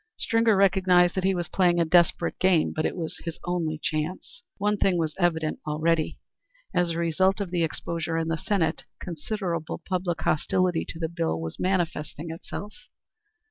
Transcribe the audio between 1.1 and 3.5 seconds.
that he was playing a desperate game, but it was his